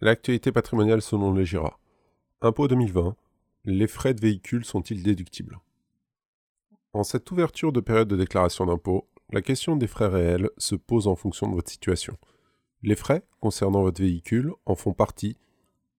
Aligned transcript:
L'actualité 0.00 0.52
patrimoniale 0.52 1.02
selon 1.02 1.34
les 1.34 1.44
GIRA. 1.44 1.76
Impôt 2.40 2.68
2020. 2.68 3.16
Les 3.64 3.88
frais 3.88 4.14
de 4.14 4.20
véhicule 4.20 4.64
sont-ils 4.64 5.02
déductibles? 5.02 5.58
En 6.92 7.02
cette 7.02 7.28
ouverture 7.32 7.72
de 7.72 7.80
période 7.80 8.06
de 8.06 8.14
déclaration 8.14 8.64
d'impôt, 8.64 9.08
la 9.32 9.42
question 9.42 9.74
des 9.74 9.88
frais 9.88 10.06
réels 10.06 10.50
se 10.56 10.76
pose 10.76 11.08
en 11.08 11.16
fonction 11.16 11.48
de 11.48 11.56
votre 11.56 11.68
situation. 11.68 12.16
Les 12.84 12.94
frais 12.94 13.26
concernant 13.40 13.82
votre 13.82 14.00
véhicule 14.00 14.52
en 14.66 14.76
font 14.76 14.92
partie 14.92 15.36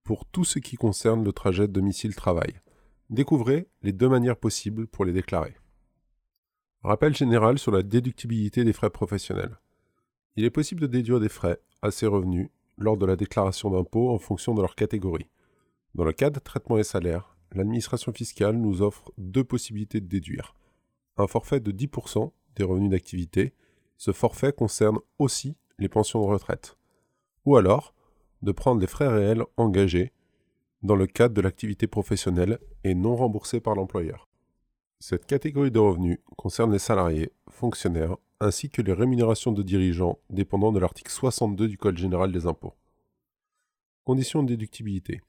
pour 0.05 0.25
tout 0.25 0.45
ce 0.45 0.59
qui 0.59 0.77
concerne 0.77 1.25
le 1.25 1.33
trajet 1.33 1.67
domicile-travail. 1.67 2.53
Découvrez 3.09 3.67
les 3.81 3.91
deux 3.91 4.07
manières 4.07 4.37
possibles 4.37 4.87
pour 4.87 5.03
les 5.03 5.11
déclarer. 5.11 5.57
Rappel 6.83 7.13
général 7.13 7.59
sur 7.59 7.73
la 7.73 7.83
déductibilité 7.83 8.63
des 8.63 8.71
frais 8.71 8.91
professionnels. 8.91 9.59
Il 10.37 10.45
est 10.45 10.51
possible 10.51 10.79
de 10.79 10.87
déduire 10.87 11.19
des 11.19 11.27
frais 11.27 11.59
à 11.81 11.91
ces 11.91 12.07
revenus 12.07 12.49
lors 12.79 12.97
de 12.97 13.05
la 13.05 13.15
déclaration 13.15 13.69
d'impôt 13.69 14.09
en 14.09 14.17
fonction 14.17 14.55
de 14.55 14.61
leur 14.61 14.75
catégorie. 14.75 15.29
Dans 15.95 16.05
le 16.05 16.13
cas 16.13 16.29
de 16.29 16.39
traitement 16.39 16.77
des 16.77 16.83
salaires, 16.83 17.35
l'administration 17.51 18.11
fiscale 18.13 18.55
nous 18.55 18.81
offre 18.81 19.11
deux 19.17 19.43
possibilités 19.43 20.01
de 20.01 20.07
déduire. 20.07 20.55
Un 21.17 21.27
forfait 21.27 21.59
de 21.59 21.71
10% 21.71 22.31
des 22.55 22.63
revenus 22.63 22.89
d'activité, 22.89 23.53
ce 23.97 24.11
forfait 24.11 24.53
concerne 24.53 24.99
aussi 25.17 25.57
les 25.77 25.89
pensions 25.89 26.21
de 26.21 26.27
retraite. 26.27 26.77
Ou 27.45 27.57
alors, 27.57 27.93
de 28.41 28.51
prendre 28.51 28.79
les 28.79 28.87
frais 28.87 29.07
réels 29.07 29.43
engagés 29.57 30.13
dans 30.81 30.95
le 30.95 31.07
cadre 31.07 31.33
de 31.33 31.41
l'activité 31.41 31.87
professionnelle 31.87 32.59
et 32.83 32.95
non 32.95 33.15
remboursés 33.15 33.59
par 33.59 33.75
l'employeur. 33.75 34.29
Cette 34.99 35.25
catégorie 35.25 35.71
de 35.71 35.79
revenus 35.79 36.19
concerne 36.37 36.71
les 36.71 36.79
salariés, 36.79 37.31
fonctionnaires, 37.49 38.17
ainsi 38.39 38.69
que 38.69 38.81
les 38.81 38.93
rémunérations 38.93 39.51
de 39.51 39.63
dirigeants 39.63 40.19
dépendant 40.29 40.71
de 40.71 40.79
l'article 40.79 41.11
62 41.11 41.67
du 41.67 41.77
Code 41.77 41.97
général 41.97 42.31
des 42.31 42.47
impôts. 42.47 42.73
Conditions 44.05 44.43
de 44.43 44.47
déductibilité. 44.47 45.21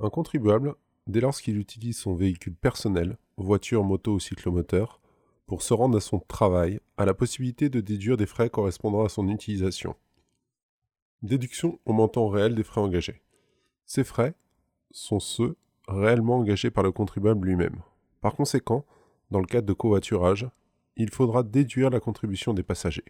Un 0.00 0.10
contribuable, 0.10 0.74
dès 1.06 1.20
lors 1.20 1.36
qu'il 1.36 1.58
utilise 1.58 1.98
son 1.98 2.14
véhicule 2.14 2.54
personnel, 2.54 3.16
voiture, 3.36 3.84
moto 3.84 4.14
ou 4.14 4.20
cyclomoteur, 4.20 5.00
pour 5.46 5.62
se 5.62 5.74
rendre 5.74 5.98
à 5.98 6.00
son 6.00 6.18
travail, 6.18 6.80
a 6.96 7.04
la 7.04 7.14
possibilité 7.14 7.68
de 7.68 7.80
déduire 7.80 8.16
des 8.16 8.26
frais 8.26 8.50
correspondant 8.50 9.04
à 9.04 9.08
son 9.08 9.28
utilisation. 9.28 9.94
Déduction 11.22 11.78
au 11.84 11.92
montant 11.92 12.28
réel 12.28 12.54
des 12.54 12.64
frais 12.64 12.80
engagés. 12.80 13.22
Ces 13.86 14.02
frais 14.02 14.34
sont 14.90 15.20
ceux 15.20 15.56
réellement 15.86 16.38
engagés 16.38 16.70
par 16.70 16.82
le 16.82 16.90
contribuable 16.90 17.46
lui-même. 17.46 17.82
Par 18.20 18.34
conséquent, 18.34 18.84
dans 19.30 19.40
le 19.40 19.46
cadre 19.46 19.66
de 19.66 19.72
covoiturage, 19.72 20.48
il 20.96 21.10
faudra 21.10 21.42
déduire 21.42 21.90
la 21.90 22.00
contribution 22.00 22.54
des 22.54 22.62
passagers. 22.62 23.04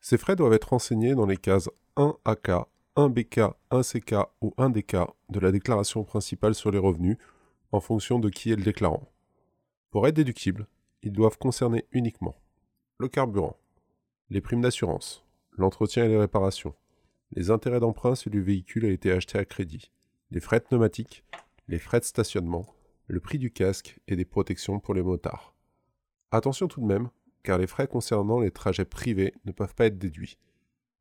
Ces 0.00 0.18
frais 0.18 0.36
doivent 0.36 0.52
être 0.52 0.70
renseignés 0.70 1.14
dans 1.14 1.26
les 1.26 1.36
cases 1.36 1.68
1AK, 1.96 2.64
1BK, 2.96 3.54
1CK 3.70 4.26
ou 4.40 4.54
1DK 4.56 5.08
de 5.30 5.40
la 5.40 5.50
déclaration 5.50 6.04
principale 6.04 6.54
sur 6.54 6.70
les 6.70 6.78
revenus 6.78 7.18
en 7.72 7.80
fonction 7.80 8.18
de 8.18 8.30
qui 8.30 8.52
est 8.52 8.56
le 8.56 8.62
déclarant. 8.62 9.08
Pour 9.90 10.06
être 10.06 10.14
déductibles, 10.14 10.66
ils 11.02 11.12
doivent 11.12 11.38
concerner 11.38 11.84
uniquement 11.92 12.36
le 12.98 13.08
carburant, 13.08 13.58
les 14.30 14.40
primes 14.40 14.60
d'assurance, 14.60 15.24
l'entretien 15.52 16.04
et 16.04 16.08
les 16.08 16.16
réparations, 16.16 16.74
les 17.32 17.50
intérêts 17.50 17.80
d'emprunt 17.80 18.14
si 18.14 18.30
le 18.30 18.40
véhicule 18.40 18.84
a 18.86 18.90
été 18.90 19.10
acheté 19.10 19.38
à 19.38 19.44
crédit, 19.44 19.90
les 20.30 20.40
frais 20.40 20.60
pneumatiques, 20.60 21.24
les 21.66 21.78
frais 21.78 22.00
de 22.00 22.04
stationnement, 22.04 22.66
le 23.08 23.20
prix 23.20 23.38
du 23.38 23.50
casque 23.50 23.98
et 24.06 24.16
des 24.16 24.24
protections 24.24 24.78
pour 24.78 24.94
les 24.94 25.02
motards. 25.02 25.53
Attention 26.34 26.66
tout 26.66 26.80
de 26.80 26.86
même, 26.86 27.10
car 27.44 27.58
les 27.58 27.68
frais 27.68 27.86
concernant 27.86 28.40
les 28.40 28.50
trajets 28.50 28.84
privés 28.84 29.34
ne 29.44 29.52
peuvent 29.52 29.76
pas 29.76 29.86
être 29.86 30.00
déduits. 30.00 30.36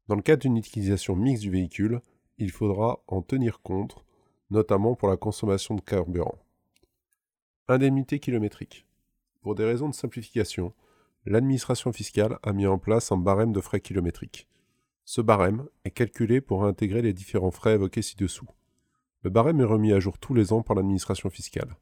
Dans 0.07 0.13
le 0.13 0.21
cadre 0.21 0.43
d'une 0.43 0.57
utilisation 0.57 1.15
mixte 1.15 1.41
du 1.41 1.49
véhicule, 1.49 2.01
il 2.37 2.51
faudra 2.51 3.01
en 3.07 3.23
tenir 3.23 3.59
compte, 3.63 4.05
notamment 4.51 4.93
pour 4.93 5.07
la 5.07 5.17
consommation 5.17 5.73
de 5.73 5.81
carburant. 5.81 6.37
Indemnité 7.67 8.19
kilométrique. 8.19 8.85
Pour 9.41 9.55
des 9.55 9.65
raisons 9.65 9.89
de 9.89 9.95
simplification, 9.95 10.71
l'administration 11.25 11.91
fiscale 11.91 12.37
a 12.43 12.53
mis 12.53 12.67
en 12.67 12.77
place 12.77 13.11
un 13.11 13.17
barème 13.17 13.53
de 13.53 13.59
frais 13.59 13.81
kilométriques. 13.81 14.47
Ce 15.03 15.19
barème 15.19 15.67
est 15.83 15.89
calculé 15.89 16.41
pour 16.41 16.63
intégrer 16.63 17.01
les 17.01 17.13
différents 17.13 17.49
frais 17.49 17.73
évoqués 17.73 18.03
ci-dessous. 18.03 18.49
Le 19.23 19.31
barème 19.31 19.61
est 19.61 19.63
remis 19.63 19.93
à 19.93 19.99
jour 19.99 20.19
tous 20.19 20.35
les 20.35 20.53
ans 20.53 20.61
par 20.61 20.75
l'administration 20.75 21.31
fiscale. 21.31 21.75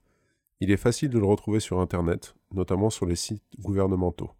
Il 0.61 0.71
est 0.71 0.77
facile 0.77 1.09
de 1.09 1.19
le 1.19 1.25
retrouver 1.25 1.59
sur 1.59 1.81
Internet, 1.81 2.33
notamment 2.53 2.89
sur 2.89 3.05
les 3.05 3.17
sites 3.17 3.43
gouvernementaux. 3.59 4.31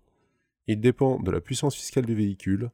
Il 0.67 0.79
dépend 0.79 1.19
de 1.19 1.31
la 1.31 1.41
puissance 1.41 1.75
fiscale 1.75 2.05
du 2.05 2.15
véhicule, 2.15 2.71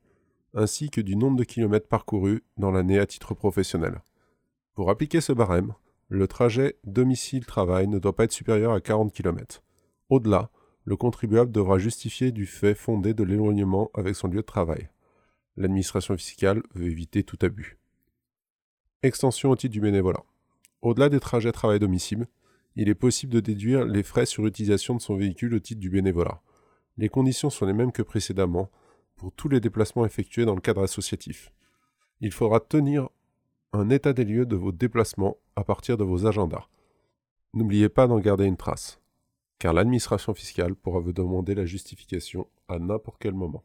ainsi 0.54 0.92
que 0.92 1.02
du 1.02 1.16
nombre 1.16 1.38
de 1.38 1.44
kilomètres 1.44 1.88
parcourus 1.88 2.44
dans 2.58 2.70
l'année 2.70 3.00
à 3.00 3.08
titre 3.08 3.34
professionnel. 3.34 4.04
Pour 4.76 4.92
appliquer 4.92 5.22
ce 5.22 5.34
barème, 5.34 5.74
le 6.10 6.28
trajet 6.28 6.78
domicile-travail 6.84 7.88
ne 7.88 7.98
doit 7.98 8.16
pas 8.16 8.26
être 8.26 8.32
supérieur 8.32 8.74
à 8.74 8.82
40 8.82 9.12
km. 9.12 9.64
Au-delà, 10.10 10.52
le 10.84 10.96
contribuable 10.96 11.52
devra 11.52 11.80
justifier 11.80 12.32
du 12.32 12.46
fait 12.46 12.76
fondé 12.76 13.16
de 13.16 13.24
l'éloignement 13.24 13.90
avec 13.96 14.16
son 14.16 14.28
lieu 14.28 14.42
de 14.42 14.42
travail 14.42 14.90
l'administration 15.58 16.16
fiscale 16.16 16.62
veut 16.74 16.86
éviter 16.86 17.24
tout 17.24 17.38
abus. 17.42 17.78
Extension 19.04 19.50
au 19.50 19.56
titre 19.56 19.74
du 19.74 19.82
bénévolat. 19.82 20.24
Au-delà 20.82 21.10
des 21.10 21.20
trajets 21.20 21.52
travail-domicile, 21.52 22.28
il 22.78 22.90
est 22.90 22.96
possible 22.96 23.34
de 23.34 23.40
déduire 23.40 23.86
les 23.86 24.04
frais 24.04 24.28
sur 24.28 24.46
utilisation 24.46 24.96
de 24.96 25.02
son 25.02 25.16
véhicule 25.16 25.56
au 25.56 25.60
titre 25.60 25.82
du 25.82 25.90
bénévolat. 25.90 26.42
Les 26.98 27.10
conditions 27.10 27.50
sont 27.50 27.66
les 27.66 27.74
mêmes 27.74 27.92
que 27.92 28.04
précédemment 28.04 28.70
pour 29.16 29.32
tous 29.32 29.50
les 29.50 29.60
déplacements 29.60 30.06
effectués 30.06 30.46
dans 30.46 30.54
le 30.54 30.62
cadre 30.62 30.84
associatif. 30.84 31.52
Il 32.22 32.32
faudra 32.32 32.60
tenir 32.60 33.10
un 33.74 33.90
état 33.90 34.14
des 34.14 34.26
lieux 34.26 34.46
de 34.46 34.56
vos 34.56 34.72
déplacements 34.72 35.38
à 35.56 35.64
partir 35.64 35.98
de 35.98 36.04
vos 36.04 36.28
agendas. 36.28 36.68
N'oubliez 37.56 37.90
pas 37.90 38.06
d'en 38.06 38.20
garder 38.20 38.46
une 38.46 38.58
trace, 38.58 39.02
car 39.58 39.74
l'administration 39.74 40.36
fiscale 40.36 40.76
pourra 40.76 41.00
vous 41.00 41.14
demander 41.14 41.56
la 41.56 41.66
justification 41.66 42.48
à 42.68 42.78
n'importe 42.78 43.18
quel 43.20 43.34
moment. 43.34 43.64